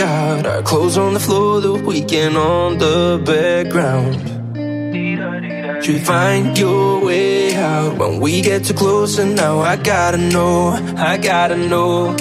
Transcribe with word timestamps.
Our 0.00 0.62
clothes 0.62 0.96
on 0.96 1.14
the 1.14 1.20
floor, 1.20 1.60
the 1.60 1.74
weekend 1.74 2.36
on 2.36 2.78
the 2.78 3.22
background. 3.24 4.28
You 5.86 5.98
find 5.98 6.56
your 6.56 7.04
way 7.04 7.54
out 7.54 7.98
when 7.98 8.20
we 8.20 8.40
get 8.40 8.64
too 8.64 8.74
close, 8.74 9.18
and 9.18 9.34
now 9.34 9.60
I 9.60 9.76
gotta 9.76 10.18
know, 10.18 10.68
I 10.96 11.18
gotta 11.18 11.56
know. 11.56 12.16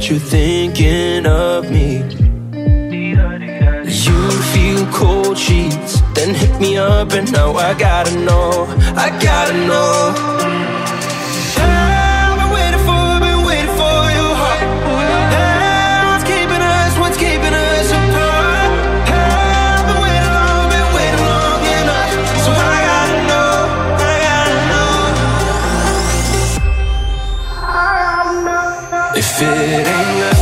that 0.00 0.08
you 0.08 0.18
thinking 0.18 1.26
of 1.26 1.70
me. 1.70 1.98
You 3.84 4.30
feel 4.52 4.86
cold 4.92 5.36
sheets, 5.36 6.00
then 6.14 6.34
hit 6.34 6.58
me 6.58 6.78
up, 6.78 7.12
and 7.12 7.30
now 7.30 7.52
I 7.52 7.74
gotta 7.74 8.16
know, 8.16 8.66
I 8.96 9.10
gotta 9.22 9.52
know. 9.66 10.29
If 29.42 29.48
it 29.48 29.86
ain't 29.86 30.20
love 30.20 30.39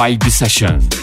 Vibe 0.00 0.30
Session. 0.30 0.99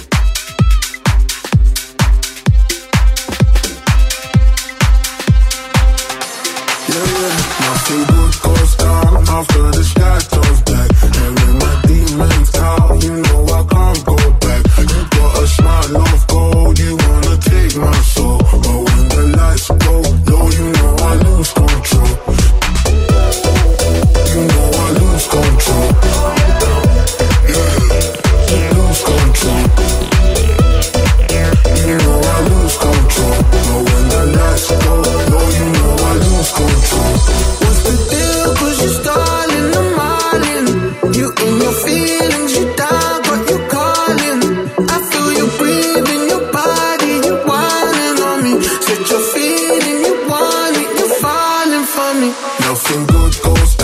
good 53.07 53.42
goes 53.42 53.76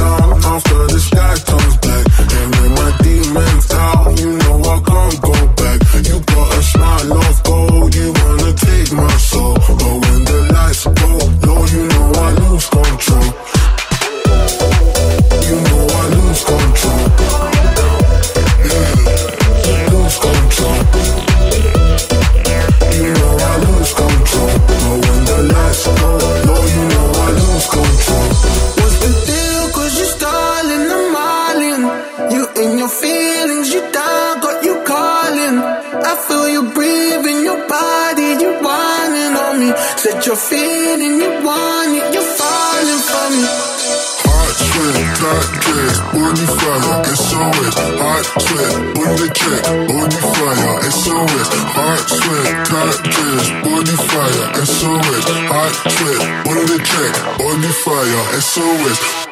SOS. 58.42 59.23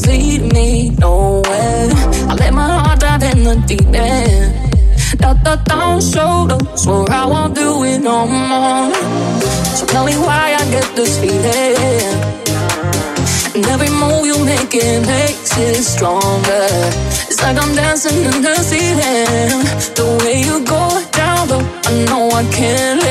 lead 0.00 0.52
me 0.52 0.90
nowhere. 0.90 1.90
I 2.30 2.34
let 2.34 2.54
my 2.54 2.66
heart 2.66 3.00
dive 3.00 3.22
in 3.22 3.44
the 3.44 3.56
deep 3.66 3.94
end. 3.94 4.72
Not 5.20 5.44
the 5.44 5.56
down 5.68 6.00
shoulders, 6.00 6.82
swore 6.82 7.10
I 7.10 7.26
won't 7.26 7.54
do 7.54 7.84
it 7.84 7.98
no 7.98 8.26
more. 8.26 8.94
So 9.76 9.84
tell 9.86 10.06
me 10.06 10.16
why 10.16 10.56
I 10.58 10.64
get 10.70 10.88
this 10.96 11.18
feeling. 11.20 12.16
And 13.54 13.66
every 13.66 13.90
move 13.90 14.24
you 14.24 14.38
make, 14.44 14.74
it 14.74 15.06
makes 15.06 15.58
it 15.58 15.82
stronger. 15.84 16.66
It's 17.28 17.42
like 17.42 17.58
I'm 17.58 17.74
dancing 17.74 18.24
in 18.24 18.40
the 18.40 18.54
ceiling. 18.56 19.60
The 19.98 20.06
way 20.24 20.40
you 20.40 20.64
go 20.64 20.84
down, 21.12 21.48
though, 21.48 21.66
I 21.84 21.92
know 22.06 22.30
I 22.30 22.44
can't. 22.50 23.01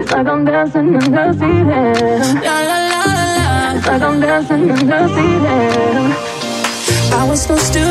It's 0.00 0.12
like 0.12 0.26
I'm 0.26 0.44
dancing 0.44 0.94
in 0.94 1.12
the 1.12 1.36
feeling. 1.38 2.42
La 2.44 2.58
la 2.70 2.78
la 2.92 3.02
la. 3.14 3.76
It's 3.76 3.86
like 3.86 4.02
I'm 4.02 4.20
dancing 4.20 4.68
in 4.70 4.86
the 4.86 5.00
feeling. 5.14 6.12
I 7.12 7.26
was 7.28 7.42
supposed 7.42 7.72
to 7.74 7.86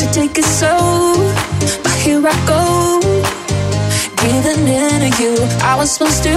to 0.00 0.06
take 0.12 0.38
it 0.38 0.44
slow, 0.44 1.14
but 1.84 1.96
here 2.04 2.22
I 2.26 2.36
go, 2.46 3.00
giving 4.22 4.66
in 4.68 5.00
to 5.04 5.22
you. 5.22 5.34
I 5.62 5.76
was 5.76 5.92
supposed 5.92 6.22
to 6.24 6.36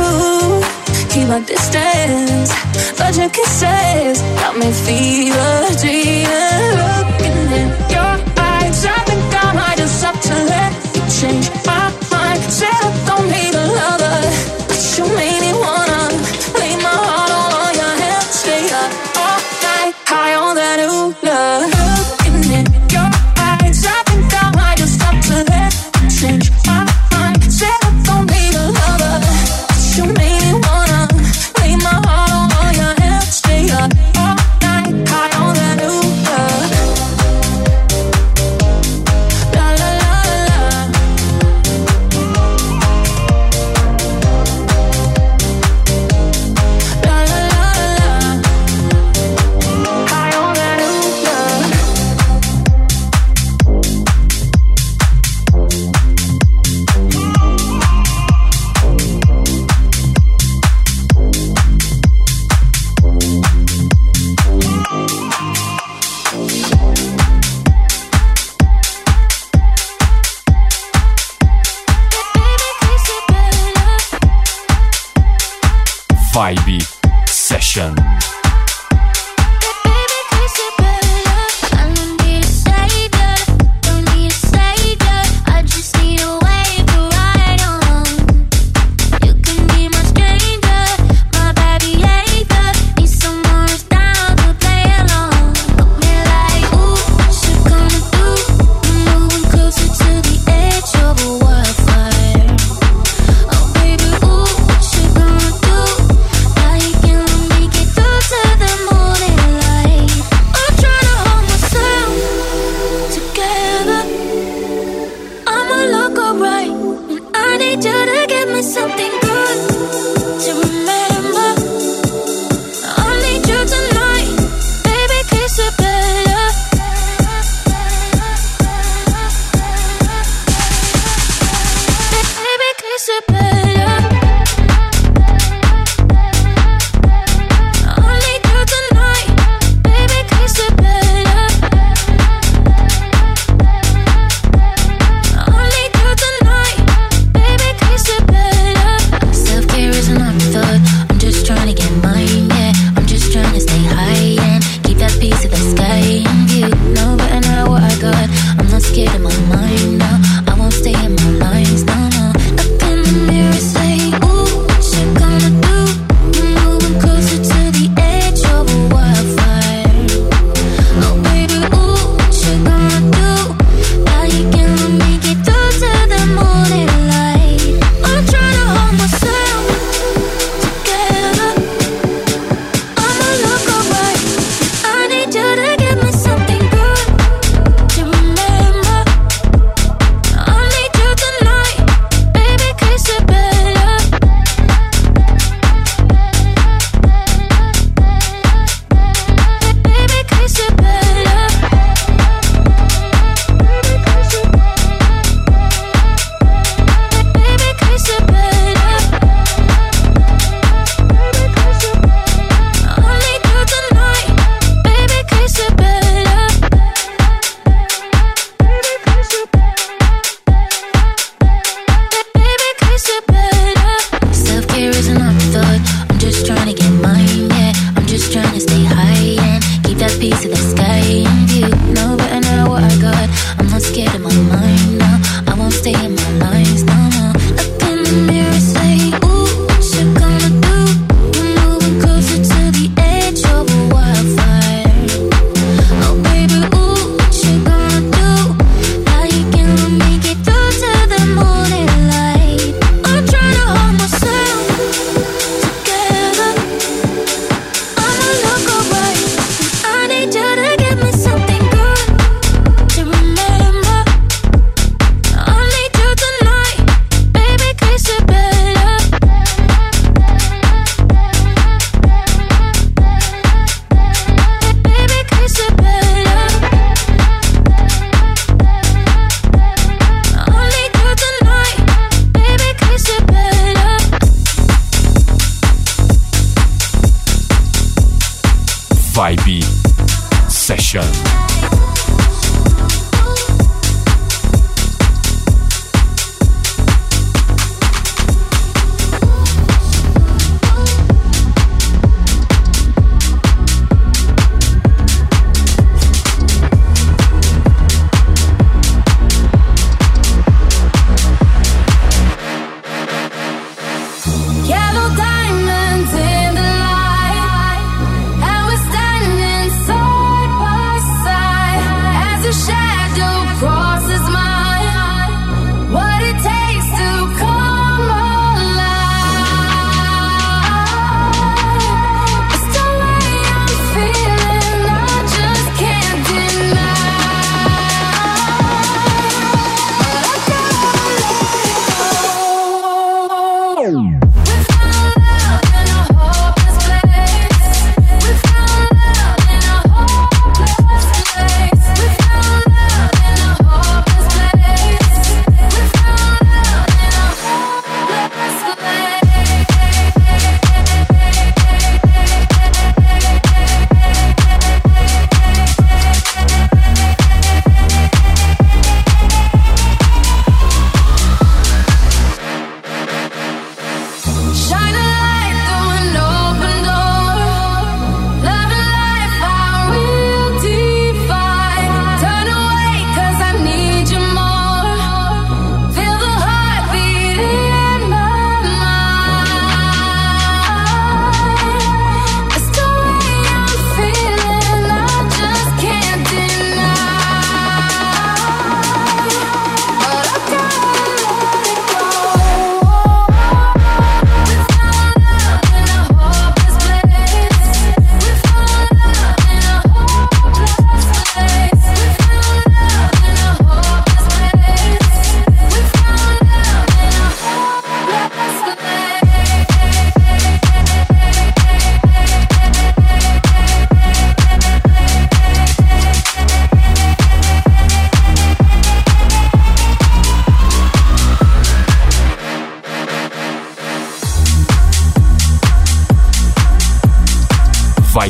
keep 1.10 1.28
my 1.28 1.42
distance. 1.42 2.52
But 2.98 3.18
your 3.18 3.30
kisses 3.30 4.22
got 4.40 4.58
me 4.58 4.72
fever 4.72 5.54
Looking 6.80 7.52
in 7.60 7.68
your 7.92 8.13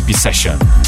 Vibe 0.05 0.13
Session. 0.13 0.82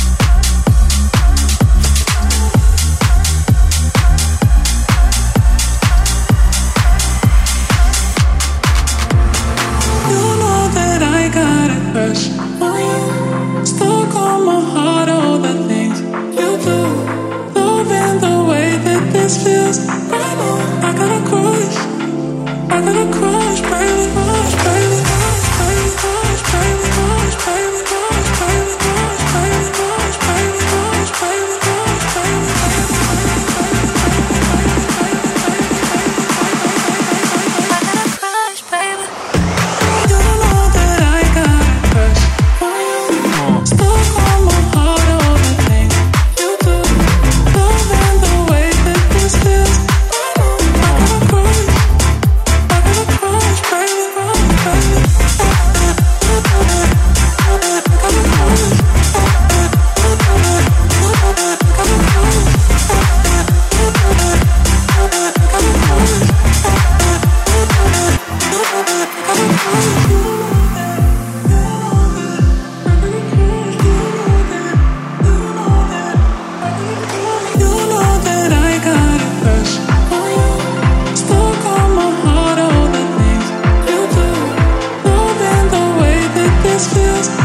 feels 87.06 87.45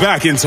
you 0.00 0.38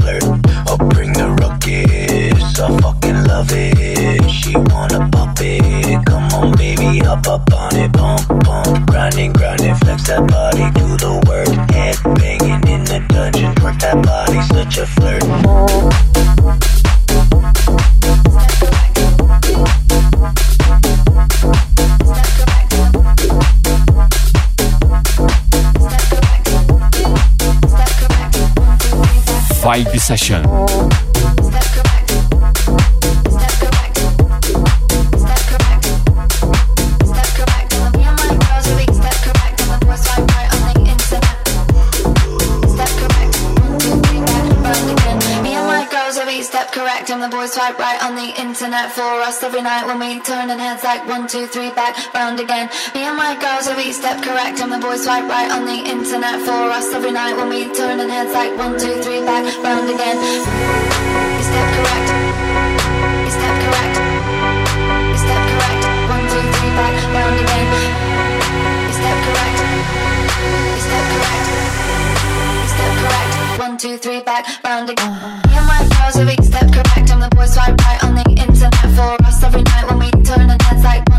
Vibe 0.00 0.19
Session. 30.10 30.69
Us 49.30 49.44
every 49.44 49.62
night 49.62 49.86
when 49.86 50.00
we 50.00 50.18
turning 50.26 50.58
heads 50.58 50.82
like 50.82 51.06
one, 51.06 51.28
two, 51.28 51.46
three, 51.46 51.70
back, 51.70 51.94
round 52.12 52.40
again. 52.40 52.66
Me 52.94 53.02
and 53.06 53.16
my 53.16 53.38
girls 53.38 53.68
every 53.68 53.92
step 53.92 54.20
correct 54.26 54.58
and 54.58 54.72
the 54.72 54.78
boys 54.78 55.04
swipe 55.04 55.22
right 55.30 55.50
on 55.54 55.64
the 55.70 55.78
internet 55.94 56.42
for 56.42 56.66
us 56.74 56.90
every 56.92 57.12
night 57.12 57.36
when 57.38 57.48
we 57.48 57.70
turning 57.72 58.10
heads 58.10 58.34
like 58.34 58.50
one, 58.58 58.74
two, 58.74 58.90
three, 59.04 59.22
back, 59.22 59.46
round 59.62 59.86
again. 59.86 60.18
You 60.18 61.44
step 61.46 61.68
correct. 61.78 62.08
You 63.22 63.30
step 63.38 63.54
correct. 63.62 63.96
You 65.14 65.18
step 65.22 65.42
correct. 65.46 65.82
One, 66.10 66.24
two, 66.26 66.46
three, 66.50 66.72
back, 66.74 66.94
round 67.14 67.38
again. 67.38 67.68
You 68.82 68.92
step 68.98 69.18
correct. 69.30 69.58
You 70.42 70.82
step 70.90 71.06
correct. 71.14 71.46
You 72.58 72.68
step 72.74 72.92
correct. 72.98 73.30
One, 73.62 73.74
two, 73.78 73.96
three, 73.96 74.22
back, 74.26 74.42
round 74.66 74.90
again. 74.90 75.12
Me 75.46 75.54
and 75.54 75.66
my 75.70 75.86
girls 75.94 76.16
every 76.18 76.38
step 76.42 76.66
correct 76.74 77.06
and 77.14 77.22
the 77.22 77.30
boys 77.30 77.54
swipe 77.54 77.78
right 77.86 78.02
on 78.02 78.14
the 78.16 78.26
internet 78.26 78.49
for 78.68 79.16
us 79.24 79.42
every 79.42 79.62
night 79.62 79.88
when 79.88 79.98
we 80.00 80.10
turning 80.22 80.48
heads 80.60 80.84
like 80.84 81.09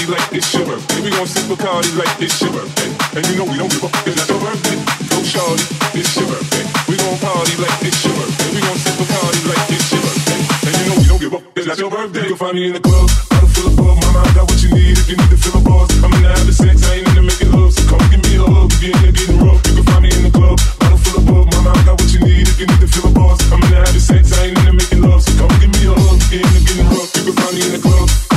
party 0.00 0.12
like 0.12 0.32
it's 0.32 0.54
your 0.54 0.64
birthday. 0.64 1.00
We 1.02 1.10
gon' 1.10 1.26
sip 1.26 1.44
Bacardi 1.44 1.96
like 1.96 2.22
it's 2.22 2.40
your 2.40 2.52
birthday. 2.52 2.90
And 3.16 3.26
you 3.28 3.36
know 3.36 3.44
we 3.44 3.56
don't 3.58 3.70
give 3.70 3.84
up, 3.84 3.92
it's 4.06 4.16
not 4.16 4.28
your 4.28 4.40
birthday. 4.40 4.76
Go 5.10 5.18
shorty, 5.24 5.64
it's 5.98 6.16
your 6.16 6.26
birthday. 6.28 6.64
We 6.88 6.96
gon' 6.96 7.18
party 7.18 7.56
like 7.60 7.76
it's 7.82 8.04
your 8.04 8.14
birthday. 8.16 8.48
We 8.54 8.60
gon' 8.60 8.78
sip 8.80 8.94
Bacardi 8.96 9.40
like 9.48 9.64
it's 9.68 9.92
your 9.92 10.00
birthday. 10.00 10.40
And 10.66 10.72
you 10.80 10.84
know 10.88 10.96
we 10.96 11.06
don't 11.08 11.20
give 11.20 11.34
up, 11.34 11.42
it's 11.56 11.66
not 11.66 11.78
your 11.78 11.90
birthday. 11.90 12.22
You 12.22 12.28
can 12.32 12.36
find 12.36 12.54
me 12.54 12.66
in 12.68 12.72
the 12.72 12.80
club, 12.80 13.08
bottle 13.28 13.48
full 13.48 13.66
of 13.68 13.76
bug. 13.76 13.96
Mama, 14.00 14.20
I 14.24 14.32
got 14.32 14.48
what 14.48 14.62
you 14.62 14.70
need 14.72 14.96
if 14.96 15.08
you 15.10 15.16
need 15.16 15.30
to 15.30 15.38
fill 15.38 15.60
a 15.60 15.62
buzz. 15.64 15.90
I'm 16.00 16.12
in 16.14 16.22
the 16.22 16.28
having 16.28 16.56
sex, 16.56 16.76
I 16.88 16.94
ain't 16.96 17.08
in 17.08 17.14
the 17.14 17.22
making 17.22 17.52
love. 17.52 17.72
So 17.72 17.82
come 17.90 18.04
give 18.08 18.22
me 18.24 18.32
a 18.40 18.44
hug 18.46 18.72
if 18.72 18.80
you're 18.80 18.96
in 18.96 19.02
there 19.04 19.12
getting 19.12 19.40
rough. 19.44 19.60
You 19.68 19.74
can 19.76 19.84
find 19.84 20.02
me 20.04 20.10
in 20.16 20.22
the 20.24 20.32
club, 20.32 20.56
bottle 20.80 21.00
full 21.04 21.16
of 21.20 21.24
bug. 21.28 21.44
Mama, 21.52 21.70
I 21.76 21.80
got 21.84 21.96
what 22.00 22.08
you 22.08 22.20
need 22.24 22.48
if 22.48 22.56
you 22.56 22.66
need 22.66 22.80
to 22.80 22.88
fill 22.88 23.10
a 23.10 23.12
buzz. 23.12 23.36
I'm 23.52 23.60
in 23.60 23.68
the 23.68 23.78
having 23.84 24.00
sex, 24.00 24.32
I 24.32 24.48
ain't 24.48 24.58
in 24.64 24.64
the 24.64 24.74
making 24.80 25.02
love. 25.04 25.20
So 25.20 25.32
come 25.36 25.52
give 25.60 25.72
me 25.76 25.82
a 25.90 25.92
hug 25.92 26.16
if 26.24 26.32
you're 26.32 26.40
in 26.40 26.48
there 26.56 26.64
getting 26.64 26.88
rough. 26.88 27.10
You 27.20 27.22
can 27.28 27.34
find 27.36 27.52
me 27.52 27.60
in 27.68 27.72
the 27.76 27.82
club. 27.84 28.29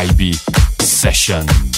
Vibe 0.00 0.34
Session. 0.80 1.69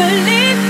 believe 0.00 0.69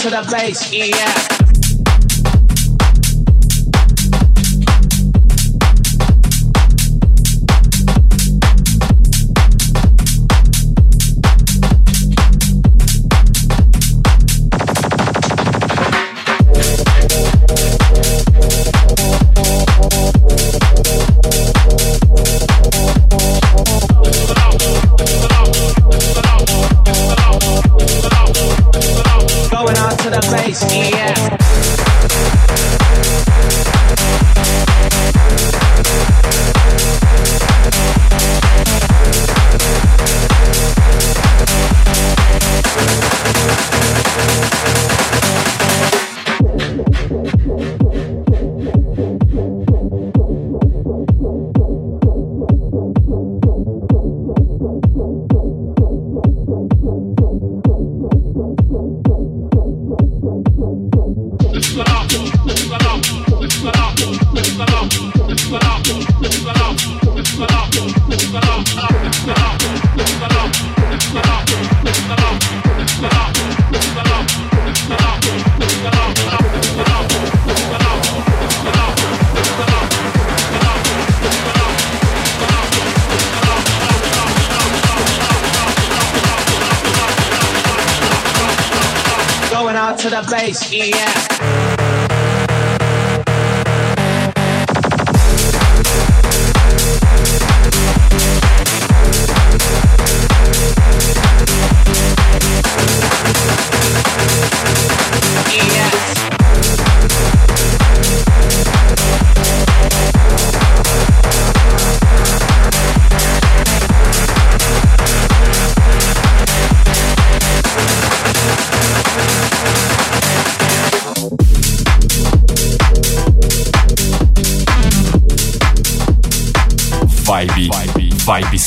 To 0.00 0.08
the 0.08 0.26
bass, 0.30 0.72
yeah. 0.72 1.39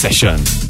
session. 0.04 0.63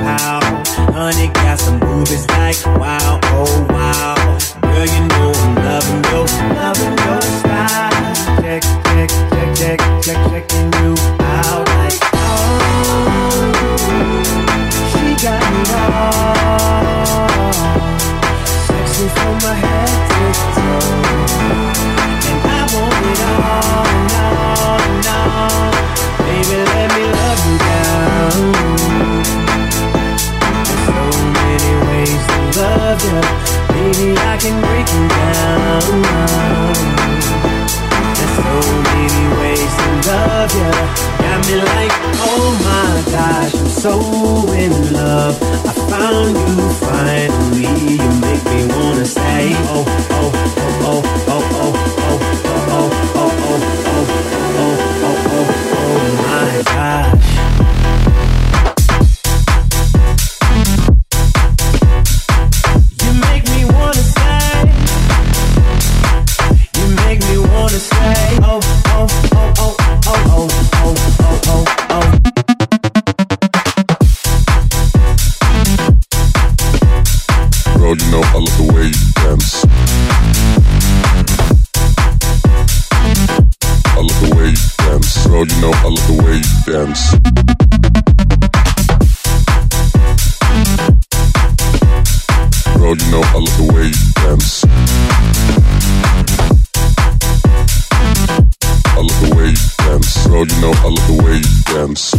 Know 100.64 100.72
I 100.78 100.88
love 100.88 101.06
the 101.06 101.22
way 101.22 101.36
you 101.36 101.62
dance. 101.74 102.10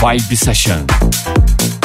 Vibe 0.00 0.36
Session. 0.36 0.86
Session. 0.88 1.83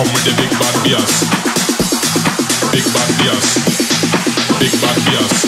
Come 0.00 0.14
with 0.14 0.24
the 0.24 0.32
big 0.32 0.48
bad 0.56 0.76
bias. 0.80 1.28
Big 2.72 2.84
bad 2.88 3.10
bias. 3.20 3.48
Big 4.56 4.72
bad 4.80 4.96
bias. 5.04 5.44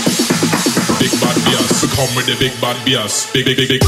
Big 1.00 1.12
bad 1.22 1.36
bias. 1.46 1.96
Come 1.96 2.12
with 2.14 2.26
the 2.26 2.36
big 2.38 2.52
bad 2.60 2.76
bias. 2.84 3.32
Big 3.32 3.46
big 3.46 3.56
big 3.56 3.68
big. 3.70 3.82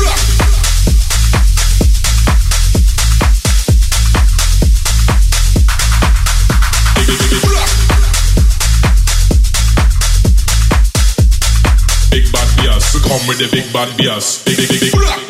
Bias, 12.56 13.00
come 13.02 13.26
with 13.28 13.38
the 13.38 13.48
big 13.52 13.70
bad 13.72 13.96
bias. 13.98 14.42
Big, 14.44 14.56
big, 14.56 14.68
big. 14.68 14.80
Big, 14.80 15.23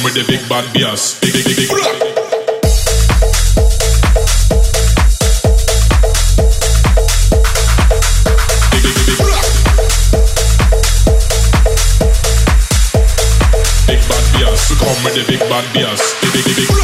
come 0.00 0.04
with 0.04 0.14
the 0.14 0.32
big 0.32 0.48
bad 0.48 0.64
bias. 0.72 1.20
Big, 1.20 1.32
big, 1.32 1.44
big, 1.44 1.56
big. 1.56 1.68
Come 14.78 15.04
with 15.04 15.14
the 15.14 15.24
big 15.28 15.40
bad 15.40 15.74
bias. 15.74 16.14
Big, 16.22 16.32
big, 16.32 16.44
big, 16.44 16.68
big. 16.68 16.79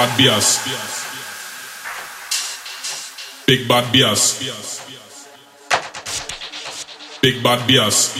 Bad 0.00 0.16
bias. 0.16 0.48
Big 3.46 3.68
bad 3.68 3.92
bias. 3.92 4.40
Big 7.20 7.42
bad 7.42 7.60
bias. 7.68 8.16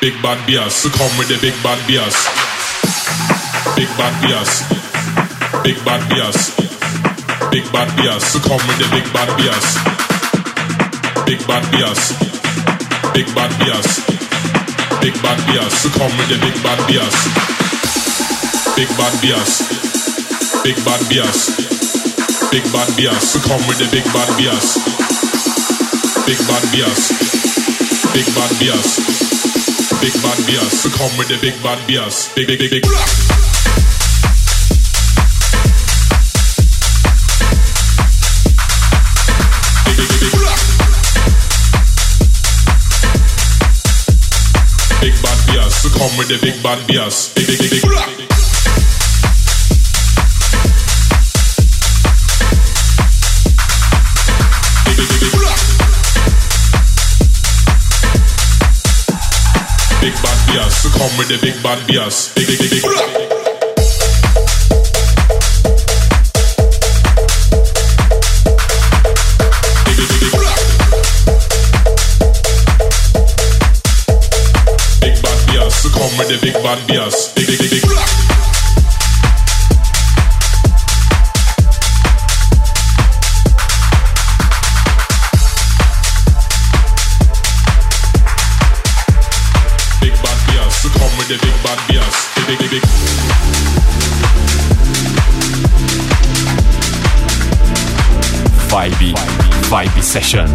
Big 0.00 0.14
bad 0.22 0.38
bias. 0.46 0.74
So 0.74 0.88
come 0.88 1.18
with 1.18 1.28
the 1.28 1.36
big 1.44 1.52
bad 1.62 1.80
bias. 1.86 2.16
Big 3.76 3.90
bad 4.00 4.14
bias. 4.24 4.52
Big 5.62 5.76
bad 5.84 6.02
bias. 6.08 6.56
Big 7.52 7.64
bad 7.72 7.90
bias. 7.98 8.24
So 8.32 8.38
come 8.40 8.64
with 8.68 8.78
the 8.80 8.88
big 8.88 9.04
bad 9.12 9.28
bias. 9.36 9.68
Big 11.28 11.40
bad 11.46 11.64
bias. 11.72 12.02
Big 13.12 13.28
bad 13.36 13.52
bias. 13.60 14.00
Big 15.02 15.14
bad 15.20 15.38
bias. 15.46 15.72
So 15.82 15.90
come 15.90 16.16
with 16.16 16.28
the 16.32 16.38
big 16.40 16.56
bad 16.64 16.80
bias. 16.88 17.63
Big 18.76 18.88
bad 18.98 19.14
bias. 19.22 19.62
Big 20.64 20.74
bad 20.84 20.98
bias. 21.08 21.54
Big 22.50 22.64
bad 22.72 22.90
bias. 22.96 23.30
So 23.30 23.38
come 23.38 23.62
with 23.68 23.78
the 23.78 23.86
big 23.92 24.02
bad 24.10 24.26
bias. 24.34 24.82
Big 26.26 26.38
bad 26.48 26.64
bias. 26.74 27.14
Big 28.10 28.26
bad 28.34 28.50
bias. 28.58 28.98
Big 30.02 30.14
bad 30.22 30.38
bias. 30.46 30.82
So 30.82 30.90
come 30.90 31.16
with 31.16 31.28
the 31.28 31.38
big 31.40 31.54
bad 31.62 31.86
bias. 31.86 32.34
Big 32.34 32.48
big 32.48 32.58
big 32.58 32.70
big. 32.70 32.82
Big, 39.86 39.96
big, 39.96 40.08
big, 40.10 40.18
big. 40.18 40.34
Big 45.00 45.14
bad 45.22 45.38
bias. 45.46 45.86
Come 45.94 46.18
with 46.18 46.26
the 46.26 46.38
big 46.42 46.60
bad 46.60 46.84
bias. 46.88 47.32
Big 47.34 47.46
big 47.46 47.58
big. 47.58 47.70
Big, 47.70 48.13
come 61.14 61.18
with 61.18 61.28
the 61.28 61.46
big 61.46 61.62
bad 61.62 61.86
bias. 61.86 62.34
Big, 62.34 62.46
big, 62.46 62.58
big, 62.58 62.70
big. 62.70 62.82
Come 75.94 76.18
with 76.18 76.28
the 76.28 76.38
big 76.42 76.54
bad 76.54 76.86
bias. 76.88 77.32
Big, 77.34 77.46
big, 77.46 77.58
big. 77.58 77.70
Big 77.70 77.83
Session. 100.14 100.46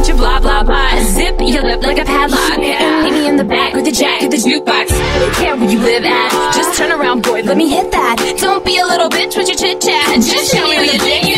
At 0.00 0.16
blah 0.16 0.40
blah 0.40 0.64
blah. 0.64 0.98
Zip 1.04 1.38
your 1.38 1.62
lip 1.62 1.82
like 1.82 1.98
a 1.98 2.04
padlock. 2.04 2.58
Meet 2.58 3.12
me 3.12 3.28
in 3.28 3.36
the 3.36 3.44
back 3.44 3.74
with 3.74 3.84
the 3.84 3.92
jack 3.92 4.22
of 4.22 4.30
the 4.32 4.38
jukebox. 4.38 4.90
I 4.90 5.18
don't 5.20 5.34
care 5.34 5.56
where 5.56 5.70
you 5.70 5.78
live 5.78 6.04
at. 6.04 6.52
Just 6.52 6.76
turn 6.76 6.90
around, 6.90 7.22
boy. 7.22 7.42
Let 7.42 7.56
me 7.56 7.68
hit 7.68 7.92
that. 7.92 8.16
Don't 8.40 8.64
be 8.64 8.78
a 8.78 8.84
little 8.84 9.08
bitch 9.08 9.36
with 9.36 9.46
your 9.46 9.56
chit 9.56 9.80
chat. 9.80 10.16
Just 10.16 10.52
show 10.52 10.66
me 10.66 10.84
your 10.84 10.98
dick 10.98 11.29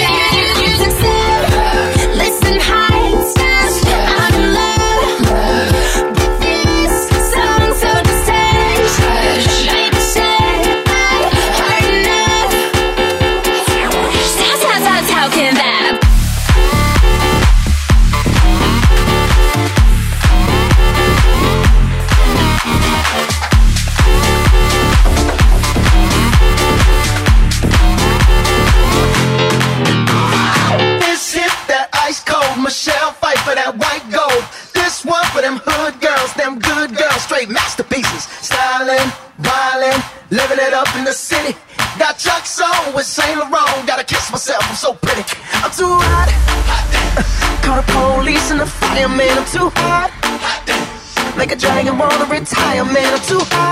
too 53.23 53.39
hot. 53.39 53.72